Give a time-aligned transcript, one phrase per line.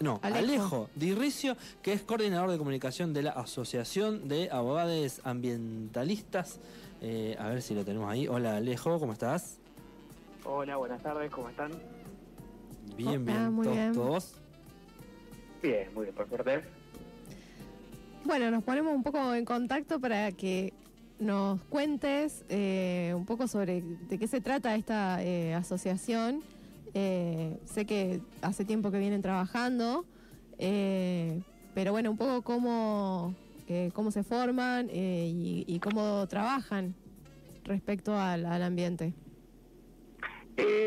[0.00, 6.60] No, Alejo, Alejo que es coordinador de comunicación de la Asociación de Abogados Ambientalistas.
[7.00, 8.28] Eh, a ver si lo tenemos ahí.
[8.28, 9.58] Hola Alejo, ¿cómo estás?
[10.44, 11.72] Hola, buenas tardes, ¿cómo están?
[12.96, 13.92] Bien, bien, muy bien.
[13.92, 14.34] ¿todos?
[15.62, 16.62] Bien, muy bien, por suerte.
[18.24, 20.72] Bueno, nos ponemos un poco en contacto para que
[21.18, 26.42] nos cuentes eh, un poco sobre de qué se trata esta eh, asociación.
[26.94, 30.04] Eh, sé que hace tiempo que vienen trabajando,
[30.58, 33.34] pero bueno, un poco cómo,
[33.92, 36.94] cómo se forman y, cómo trabajan
[37.64, 39.12] respecto al, ambiente.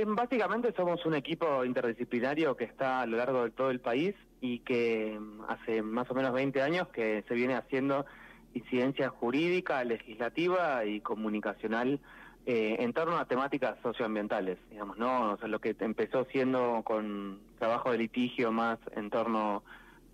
[0.08, 4.60] básicamente somos un equipo interdisciplinario que está a lo largo de todo el país y
[4.60, 8.06] que mm, hace más o menos 20 años que se viene haciendo
[8.54, 12.02] incidencia jurídica, legislativa y comunicacional
[12.46, 15.34] eh, en torno a temáticas socioambientales, digamos, ¿no?
[15.34, 19.64] O sea, lo que empezó siendo con trabajo de litigio más en torno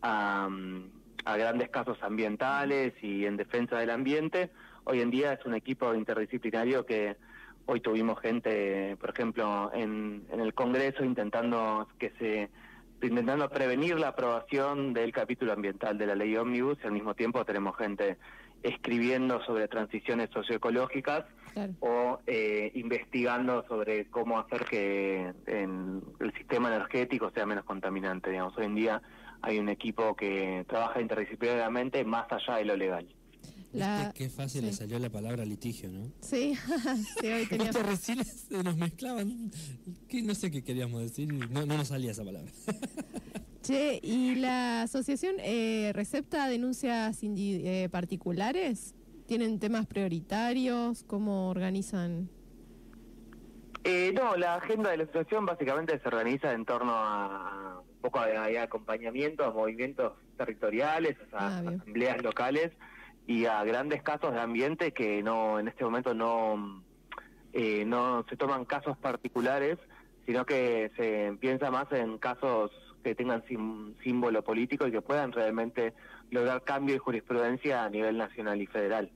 [0.02, 0.90] a, mm,
[1.24, 4.50] a grandes casos ambientales y en defensa del ambiente,
[4.84, 7.16] hoy en día es un equipo interdisciplinario que
[7.66, 12.50] hoy tuvimos gente, por ejemplo, en, en el Congreso intentando que se
[13.02, 17.46] intentando prevenir la aprobación del capítulo ambiental de la ley Omnibus y al mismo tiempo
[17.46, 18.18] tenemos gente
[18.64, 21.26] escribiendo sobre transiciones socioecológicas
[21.80, 28.30] o eh, investigando sobre cómo hacer que el sistema energético sea menos contaminante.
[28.30, 29.02] Digamos, hoy en día
[29.42, 33.08] hay un equipo que trabaja interdisciplinariamente más allá de lo legal.
[33.74, 34.12] La...
[34.16, 36.12] Qué fácil le salió la palabra litigio, ¿no?
[36.22, 36.56] Sí,
[37.22, 37.72] sí hoy tenía...
[37.72, 38.20] recién
[38.64, 39.52] nos mezclaban,
[40.24, 42.52] no sé qué queríamos decir, no, no nos salía esa palabra.
[43.68, 48.96] Che, ¿y la asociación eh, recepta denuncias eh, particulares?
[49.28, 51.04] ¿Tienen temas prioritarios?
[51.04, 52.30] ¿Cómo organizan?
[53.84, 58.22] Eh, no, la agenda de la asociación básicamente se organiza en torno a un poco
[58.22, 62.72] de, acompañamiento a movimientos territoriales, a ah, asambleas locales
[63.28, 66.82] y a grandes casos de ambiente que no en este momento no
[67.52, 69.78] eh, no se toman casos particulares
[70.26, 72.72] sino que se piensa más en casos
[73.04, 73.44] que tengan
[74.04, 75.94] símbolo político y que puedan realmente
[76.30, 79.10] lograr cambio de jurisprudencia a nivel nacional y federal.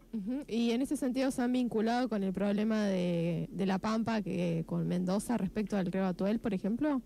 [0.48, 4.64] Y en ese sentido se han vinculado con el problema de, de La Pampa, que
[4.66, 7.02] con Mendoza respecto al río Atuel, por ejemplo.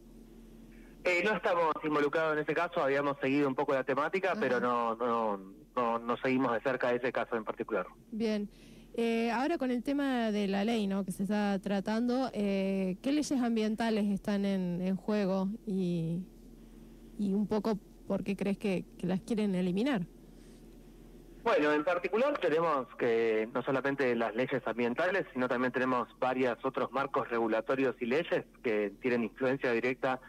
[1.03, 4.95] Eh, no estamos involucrados en ese caso, habíamos seguido un poco la temática, pero no,
[4.95, 5.39] no,
[5.75, 7.85] no, no seguimos de cerca ese caso en particular.
[8.11, 8.49] Bien.
[8.97, 11.03] Eh, ahora con el tema de la ley ¿no?
[11.03, 16.21] que se está tratando, eh, ¿qué leyes ambientales están en, en juego y,
[17.17, 20.01] y, un poco por qué crees que, las quieren eliminar?
[21.43, 26.91] Bueno, en particular tenemos que no solamente las leyes ambientales, sino también tenemos varios otros
[26.91, 30.19] marcos regulatorios y leyes que tienen influencia directa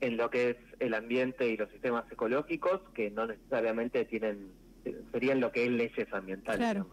[0.00, 4.52] en lo que es el ambiente y los sistemas ecológicos, que no necesariamente tienen
[5.12, 6.84] serían lo que es leyes ambientales.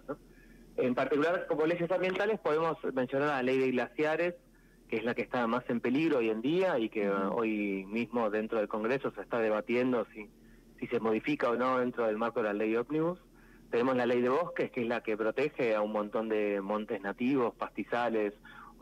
[0.77, 4.35] En particular, como leyes ambientales, podemos mencionar la ley de glaciares,
[4.89, 8.29] que es la que está más en peligro hoy en día y que hoy mismo
[8.29, 10.27] dentro del Congreso se está debatiendo si,
[10.79, 13.19] si se modifica o no dentro del marco de la ley ómnibus.
[13.69, 16.99] Tenemos la ley de bosques, que es la que protege a un montón de montes
[17.01, 18.33] nativos, pastizales,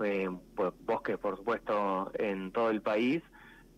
[0.02, 0.30] eh,
[0.86, 3.22] bosques, por supuesto, en todo el país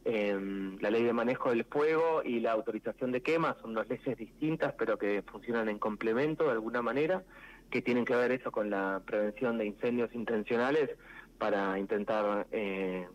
[0.06, 0.38] eh,
[0.79, 4.73] la ley de manejo del fuego y la autorización de quemas son dos leyes distintas,
[4.78, 7.23] pero que funcionan en complemento de alguna manera,
[7.69, 10.89] que tienen que ver eso con la prevención de incendios intencionales
[11.39, 13.07] para intentar, eh,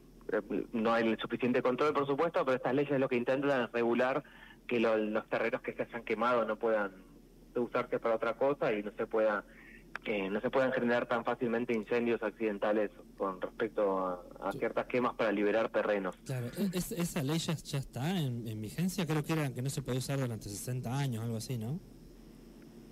[0.73, 4.25] no hay el suficiente control, por supuesto, pero estas leyes lo que intentan es regular
[4.67, 6.93] que los terrenos que se hayan quemado no puedan
[7.55, 9.45] usarse para otra cosa y no se pueda
[10.03, 15.31] que no se puedan generar tan fácilmente incendios accidentales con respecto a, ciertas quemas para
[15.33, 16.17] liberar terrenos.
[16.27, 20.01] Claro, e-, esa ley ya, está en, vigencia, creo que era que no se podía
[20.01, 21.81] usar durante 60 años, algo así, ¿no?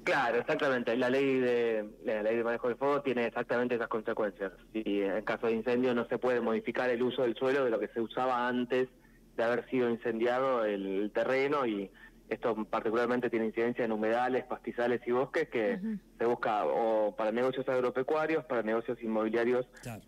[0.04, 0.96] Claro, exactamente.
[0.96, 4.52] La ley de la ley de manejo del fuego tiene exactamente esas consecuencias.
[4.72, 7.78] Si en caso de incendio no se puede modificar el uso del suelo de lo
[7.78, 8.88] que se usaba antes
[9.36, 11.90] de haber sido incendiado el terreno y
[12.32, 15.78] esto particularmente tiene incidencia en humedales, pastizales y bosques que
[16.18, 19.66] se busca, o para negocios agropecuarios, para negocios inmobiliarios,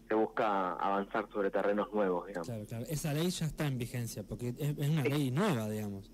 [0.09, 2.49] se busca avanzar sobre terrenos nuevos, digamos.
[2.49, 2.85] Claro, claro.
[2.89, 6.11] Esa ley ya está en vigencia, porque es, una ley nueva, digamos.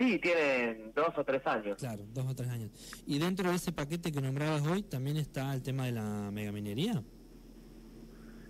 [0.00, 1.76] Sí, tiene dos o tres años.
[1.76, 2.70] Claro, dos o tres años.
[3.06, 7.02] Y dentro de ese paquete que nombrabas hoy, ¿también está el tema de la megaminería?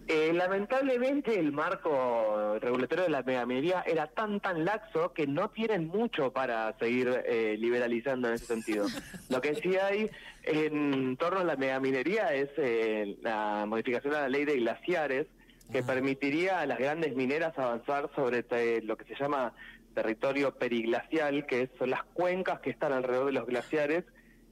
[0.07, 5.89] Eh, lamentablemente el marco regulatorio de la megaminería era tan tan laxo que no tienen
[5.89, 8.87] mucho para seguir eh, liberalizando en ese sentido.
[9.29, 10.09] Lo que sí hay
[10.45, 15.27] en torno a la megaminería es eh, la modificación de la ley de glaciares
[15.73, 18.45] que permitiría a las grandes mineras avanzar sobre
[18.83, 19.53] lo que se llama
[19.95, 24.05] territorio periglacial, que son las cuencas que están alrededor de los glaciares.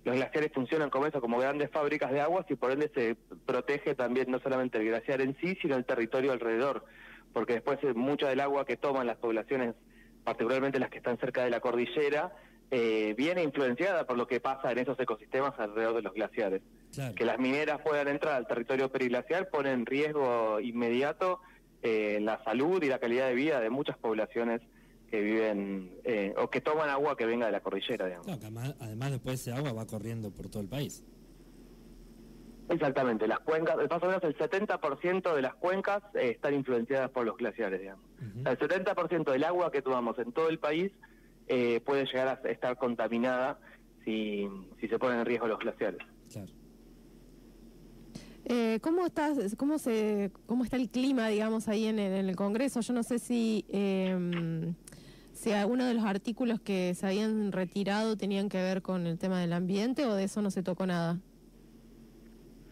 [0.05, 3.94] Los glaciares funcionan como eso, como grandes fábricas de aguas y por ende se protege
[3.94, 6.85] también no solamente el glaciar en sí, sino el territorio alrededor,
[7.32, 9.75] porque después eh, mucha del agua que toman las poblaciones,
[10.25, 12.32] particularmente las que están cerca de la cordillera,
[12.70, 16.62] eh, viene influenciada por lo que pasa en esos ecosistemas alrededor de los glaciares.
[17.17, 21.40] Que las mineras puedan entrar al territorio periglacial pone en riesgo inmediato
[21.82, 24.61] eh, la salud y la calidad de vida de muchas poblaciones
[25.10, 28.28] que viven eh, o que toman agua que venga de la cordillera, digamos.
[28.81, 31.05] además, después ese agua va corriendo por todo el país.
[32.69, 37.25] Exactamente, las cuencas, más o menos el 70% de las cuencas eh, están influenciadas por
[37.25, 38.05] los glaciares, digamos.
[38.20, 40.93] el 70% del agua que tomamos en todo el país
[41.46, 43.58] eh, puede llegar a estar contaminada
[44.04, 44.46] si,
[44.81, 46.00] si se ponen en riesgo los glaciares.
[46.31, 46.52] Claro.
[48.44, 52.81] Eh, ¿Cómo estás, cómo se, cómo está el clima, digamos, ahí en el, Congreso?
[52.81, 54.72] Yo no sé si eh,
[55.38, 59.40] si alguno de los artículos que se habían retirado tenían que ver con el tema
[59.40, 61.19] del ambiente o de eso no se tocó nada.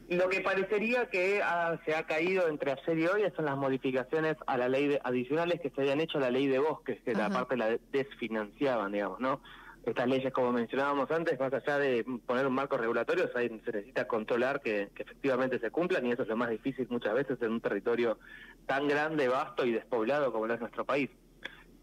[0.08, 1.40] Lo que parecería que
[1.84, 5.60] se ha caído entre ayer y hoy son las modificaciones a la ley de, adicionales
[5.60, 9.20] que se habían hecho a la ley de bosques, que la parte la desfinanciaban, digamos,
[9.20, 9.40] ¿no?
[9.84, 14.60] Estas leyes, como mencionábamos antes, más allá de poner un marco regulatorio, se necesita controlar
[14.60, 18.18] que, efectivamente se cumplan y eso es lo más difícil muchas veces en un territorio
[18.66, 21.10] tan grande, vasto y despoblado como es nuestro país.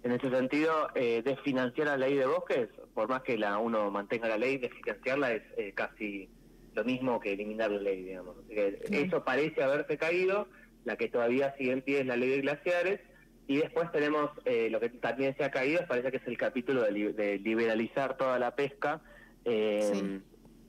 [0.04, 4.28] En ese sentido, eh, desfinanciar la ley de bosques, por más que la uno mantenga
[4.28, 6.30] la ley, desfinanciarla es eh, casi
[6.76, 8.36] lo mismo que eliminar la ley, digamos.
[8.50, 10.48] Eso parece haberse caído,
[10.84, 13.00] la que todavía sigue en pie es la ley de glaciares,
[13.48, 16.82] y después tenemos eh, lo que también se ha caído, parece que es el capítulo
[16.84, 19.02] de, liberalizar toda la pesca,
[19.46, 20.20] eh,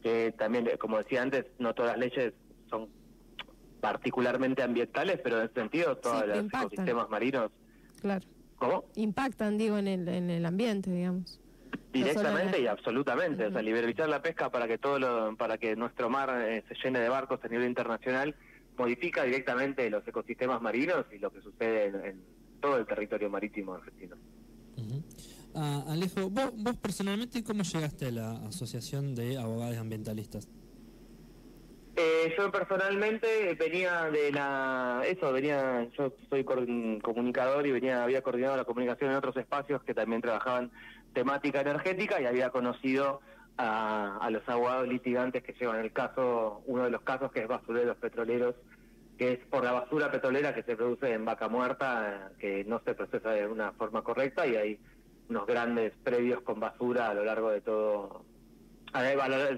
[0.03, 2.35] que también, como decía antes, no todas las leyes
[2.69, 2.89] son
[3.81, 7.51] particularmente ambientales, pero en ese sentido todos los ecosistemas marinos...
[8.01, 8.27] Claro.
[8.59, 8.85] ¿Cómo?
[8.97, 11.41] Impactan, digo, en el, en el ambiente, digamos.
[11.93, 16.11] Directamente y absolutamente, o sea, liberalizar la pesca para que todo lo, para que nuestro
[16.11, 18.35] mar eh, se llene de barcos a nivel internacional
[18.77, 22.21] modifica directamente los ecosistemas marinos y lo que sucede en,
[22.61, 24.17] todo el territorio marítimo argentino.
[25.55, 30.49] Ah, Alejo, vos, vos personalmente, ¿cómo llegaste a la Asociación de Abogados Ambientalistas?
[31.97, 38.57] Eh, yo personalmente venía de la, eso, venía, yo soy comunicador y venía, había coordinado
[38.57, 40.73] la comunicación en otros espacios que también trabajaban
[41.13, 43.21] temática energética y había conocido
[43.57, 47.97] a, los abogados litigantes que llevan el caso, uno de los casos que es basureros
[47.99, 48.57] petroleros,
[49.17, 52.95] que es por la basura petrolera que se produce en vaca muerta, que no se
[52.95, 54.81] procesa de una forma correcta y hay
[55.29, 58.25] unos grandes predios con basura a lo largo de todo,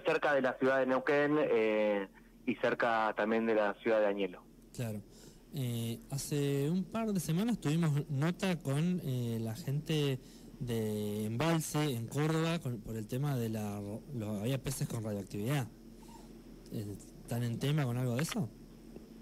[0.04, 2.06] cerca de la ciudad de Neuquén eh,
[2.46, 4.42] y cerca también de la ciudad de Añelo.
[4.74, 5.02] Claro.
[5.54, 10.18] Eh, hace un par de semanas tuvimos nota con eh, la gente
[10.60, 13.80] de embalse en Córdoba por el tema de la...
[14.40, 15.66] había peces con radioactividad.
[16.72, 18.48] ¿Están en tema con algo de eso?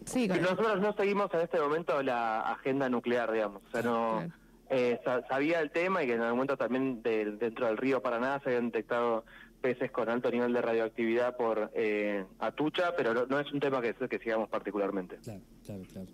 [0.07, 3.63] Sí, Nosotros no seguimos en este momento la agenda nuclear, digamos.
[3.67, 4.44] O sea, no...
[4.77, 8.49] Eh, sabía el tema y que en algún momento también dentro del río Paraná se
[8.49, 9.25] habían detectado
[9.61, 13.95] peces con alto nivel de radioactividad por eh, Atucha, pero no, es un tema que,
[13.95, 15.19] que sigamos particularmente.
[15.23, 16.09] Claro, claro, claro.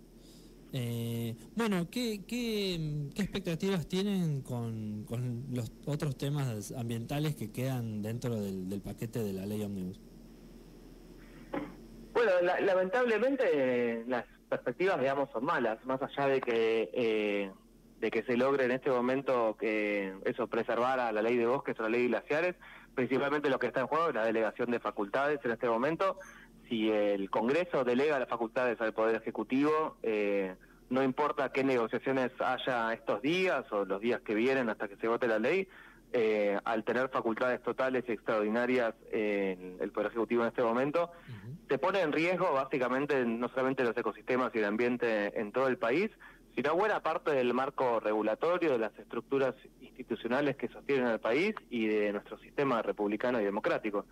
[0.74, 2.74] Eh, bueno, ¿qué, qué,
[3.16, 5.06] expectativas tienen con,
[5.50, 9.98] los otros temas ambientales que quedan dentro del, paquete de la ley Omnibus?
[12.12, 17.50] Bueno, lamentablemente las perspectivas, digamos, son malas, más allá de que
[18.00, 21.78] de que se logre en este momento que eso preservar a la ley de bosques
[21.78, 22.56] o la ley de glaciares,
[22.94, 26.18] principalmente lo que está en juego es la delegación de facultades en este momento.
[26.68, 30.54] Si el Congreso delega las facultades al Poder Ejecutivo, eh,
[30.88, 35.06] no importa qué negociaciones haya estos días o los días que vienen hasta que se
[35.06, 35.68] vote la ley,
[36.12, 41.12] eh, al tener facultades totales y extraordinarias en el Poder Ejecutivo en este momento,
[41.68, 45.78] se pone en riesgo básicamente no solamente los ecosistemas y el ambiente en todo el
[45.78, 46.10] país,
[46.54, 51.86] sino buena parte del marco regulatorio, de las estructuras institucionales que sostienen al país y
[51.86, 54.06] de nuestro sistema republicano y democrático.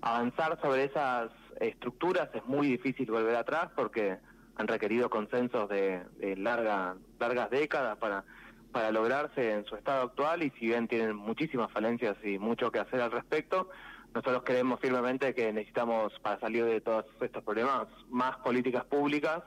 [0.00, 1.30] Avanzar sobre esas
[1.60, 4.18] estructuras es muy difícil volver atrás porque
[4.56, 6.02] han requerido consensos de,
[6.36, 8.24] larga, largas décadas para,
[8.72, 12.80] para lograrse en su estado actual y si bien tienen muchísimas falencias y mucho que
[12.80, 13.70] hacer al respecto,
[14.14, 19.42] nosotros creemos firmemente que necesitamos para salir de todos estos problemas más políticas públicas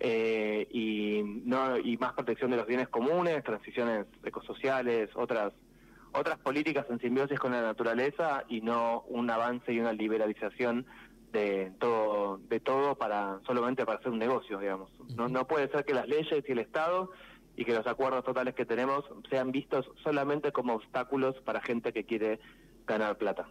[0.00, 5.52] eh, y no y más protección de los bienes comunes, transiciones ecosociales, otras
[6.12, 10.86] otras políticas en simbiosis con la naturaleza y no un avance y una liberalización
[11.32, 14.90] de todo, de todo para solamente para hacer un negocio, digamos.
[15.16, 17.10] No, no puede ser que las leyes y el Estado
[17.56, 22.04] y que los acuerdos totales que tenemos sean vistos solamente como obstáculos para gente que
[22.04, 22.38] quiere
[22.86, 23.48] ganar plata.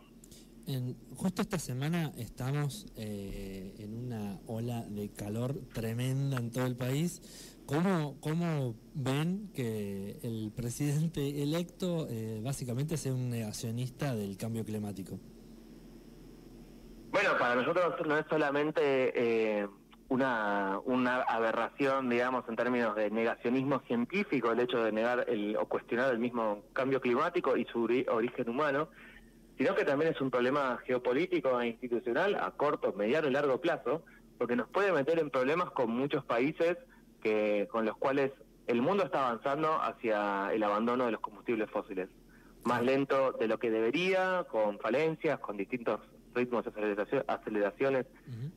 [0.65, 6.77] En, justo esta semana estamos eh, en una ola de calor tremenda en todo el
[6.77, 7.22] país.
[7.65, 15.20] ¿Cómo, cómo ven que el presidente electo eh, básicamente sea un negacionista del cambio climático?
[17.12, 19.67] Bueno, para nosotros no es solamente eh,
[20.10, 25.65] una, una aberración, digamos, en términos de negacionismo científico, el hecho de negar el, o
[25.65, 28.89] cuestionar el mismo cambio climático y su origen humano,
[29.57, 34.03] sino que también es un problema geopolítico e institucional a corto, mediano y largo plazo,
[34.38, 36.77] porque nos puede meter en problemas con muchos países
[37.22, 38.31] que con los cuales
[38.67, 42.10] el mundo está avanzando hacia el abandono de los combustibles fósiles.
[42.63, 46.00] Más lento de lo que debería, con falencias, con distintos
[46.33, 48.05] ritmos de aceleraciones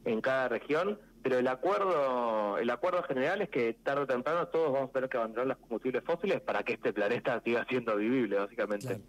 [0.04, 4.72] en cada región, pero el acuerdo el acuerdo general es que tarde o temprano todos
[4.72, 8.36] vamos a tener que abandonar los combustibles fósiles para que este planeta siga siendo vivible,
[8.36, 9.00] básicamente.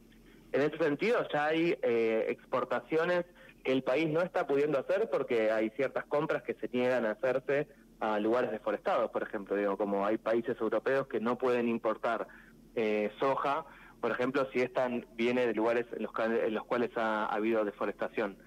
[0.51, 3.25] En ese sentido ya hay eh, exportaciones
[3.63, 7.11] que el país no está pudiendo hacer porque hay ciertas compras que se niegan a
[7.11, 7.67] hacerse
[7.99, 12.27] a lugares deforestados, por ejemplo, digo, como hay países europeos que no pueden importar
[12.75, 13.65] eh, soja,
[13.99, 18.37] por ejemplo, si esta viene de lugares en los, en los cuales ha habido deforestación.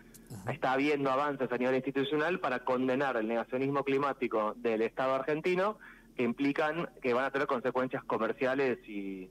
[0.49, 5.79] Está habiendo avances a nivel institucional para condenar el negacionismo climático del Estado argentino
[6.17, 9.29] que implican que van a tener consecuencias comerciales y,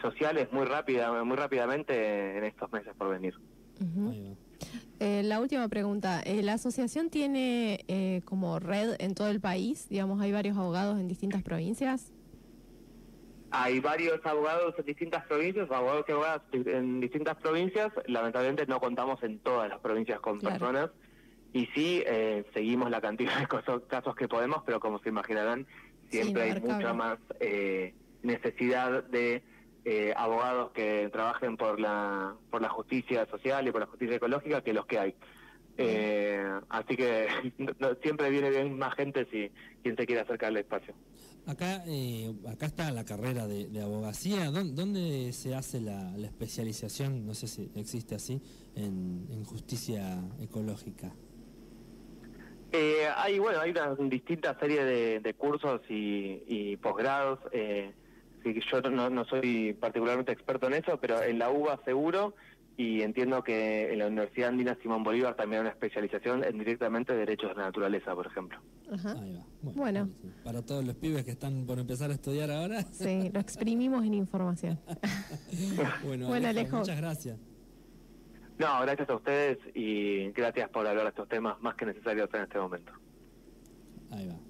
[0.00, 3.34] sociales muy rápida, muy rápidamente en estos meses por venir.
[4.98, 6.20] Eh, la última pregunta.
[6.24, 9.88] Eh, ¿La asociación tiene eh, como red en todo el país?
[9.88, 12.12] Digamos, hay varios abogados en distintas provincias.
[13.50, 17.92] Hay varios abogados en distintas provincias, abogados y abogadas en distintas provincias.
[18.06, 20.90] Lamentablemente no contamos en todas las provincias con personas.
[21.52, 23.46] Y sí, eh, seguimos la cantidad de
[23.86, 25.66] casos, que podemos, pero como se imaginarán,
[26.10, 29.42] siempre hay mucha más eh, necesidad de
[29.88, 34.62] eh, abogados que trabajen por la, por la justicia social y por la justicia ecológica
[34.62, 35.14] que los que hay.
[36.68, 37.28] así que
[38.02, 39.50] siempre viene bien más gente si
[39.82, 40.94] quien se quiere acercar al espacio.
[41.48, 44.50] Acá, eh, acá está la carrera de, abogacía.
[44.50, 48.42] ¿Dónde, se hace la, especialización, no sé si existe así,
[48.74, 51.10] en, justicia ecológica?
[52.70, 57.38] Eh, hay, bueno, hay una distinta serie de, cursos y, posgrados.
[57.52, 57.92] Eh,
[58.44, 62.34] yo no, no, soy particularmente experto en eso, pero en la UBA seguro
[62.78, 67.12] y entiendo que en la Universidad Andina Simón Bolívar también hay una especialización en directamente
[67.12, 68.60] derechos de la naturaleza, por ejemplo.
[68.90, 69.44] Ahí va.
[69.62, 70.08] Bueno,
[70.44, 72.82] para todos los pibes que están por empezar a estudiar ahora.
[72.92, 74.78] Sí, lo exprimimos en información.
[76.04, 77.36] bueno, Alejo, muchas gracias.
[78.58, 82.42] No, gracias a ustedes y gracias por hablar de estos temas más que necesarios en
[82.42, 82.92] este momento.
[84.12, 84.47] Ahí va.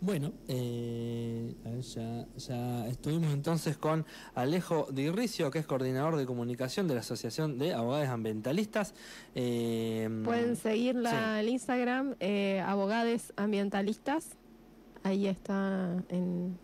[0.00, 6.94] Bueno, eh, ya, ya, estuvimos entonces con Alejo Dirricio, que es coordinador de comunicación de
[6.94, 8.94] la Asociación de Abogados Ambientalistas.
[9.34, 14.36] Eh, Pueden seguirla en Instagram, eh, Abogades Ambientalistas.
[15.02, 16.56] Ahí está en,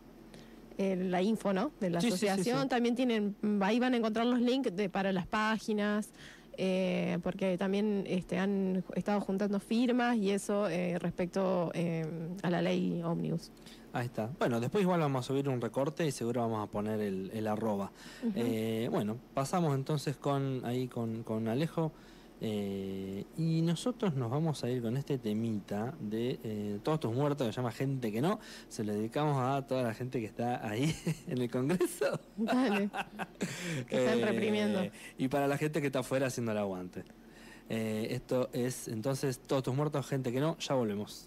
[0.78, 1.72] la info, ¿no?
[1.80, 2.68] De la asociación.
[2.68, 6.10] También tienen, ahí van a encontrar los links de, para las páginas.
[6.56, 12.06] Eh, porque también este, han estado juntando firmas y eso eh, respecto eh,
[12.42, 13.50] a la ley Omnibus.
[13.92, 14.30] Ahí está.
[14.38, 17.92] Bueno, después igual vamos a subir un recorte y seguro vamos a poner el, arroba.
[18.90, 21.92] bueno, pasamos entonces con ahí con, con Alejo.
[22.40, 27.46] Eh, y nosotros nos vamos a ir con este temita de eh, Todos tus muertos,
[27.46, 28.40] que se llama Gente que no.
[28.68, 30.94] Se lo dedicamos a toda la gente que está ahí
[31.26, 32.20] en el Congreso.
[32.36, 32.90] Dale.
[33.88, 34.82] que están eh, reprimiendo.
[35.16, 37.04] Y para la gente que está afuera haciendo el aguante.
[37.68, 40.58] esto es entonces Todos tus muertos, gente que no.
[40.58, 41.26] Ya volvemos.